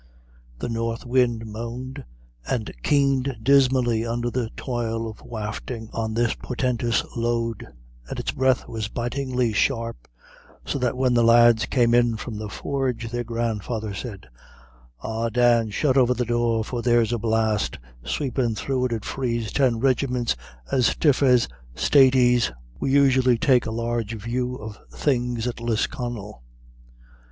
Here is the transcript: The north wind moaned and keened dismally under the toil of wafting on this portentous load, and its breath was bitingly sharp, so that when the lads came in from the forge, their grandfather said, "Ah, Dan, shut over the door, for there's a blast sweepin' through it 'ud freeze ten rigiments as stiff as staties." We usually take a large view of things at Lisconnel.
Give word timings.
The 0.57 0.67
north 0.67 1.05
wind 1.05 1.45
moaned 1.45 2.03
and 2.49 2.73
keened 2.81 3.37
dismally 3.43 4.03
under 4.03 4.31
the 4.31 4.49
toil 4.57 5.07
of 5.07 5.21
wafting 5.21 5.91
on 5.93 6.15
this 6.15 6.33
portentous 6.33 7.03
load, 7.15 7.67
and 8.09 8.19
its 8.19 8.31
breath 8.31 8.67
was 8.67 8.87
bitingly 8.87 9.53
sharp, 9.53 10.07
so 10.65 10.79
that 10.79 10.97
when 10.97 11.13
the 11.13 11.23
lads 11.23 11.67
came 11.67 11.93
in 11.93 12.17
from 12.17 12.37
the 12.39 12.49
forge, 12.49 13.11
their 13.11 13.23
grandfather 13.23 13.93
said, 13.93 14.27
"Ah, 15.01 15.29
Dan, 15.29 15.69
shut 15.69 15.97
over 15.97 16.15
the 16.15 16.25
door, 16.25 16.63
for 16.63 16.81
there's 16.81 17.13
a 17.13 17.19
blast 17.19 17.77
sweepin' 18.03 18.55
through 18.55 18.85
it 18.85 18.93
'ud 18.93 19.05
freeze 19.05 19.51
ten 19.51 19.79
rigiments 19.79 20.35
as 20.71 20.87
stiff 20.87 21.21
as 21.21 21.47
staties." 21.75 22.51
We 22.79 22.91
usually 22.91 23.37
take 23.37 23.67
a 23.67 23.71
large 23.71 24.15
view 24.15 24.55
of 24.55 24.79
things 24.91 25.45
at 25.45 25.59
Lisconnel. 25.59 26.41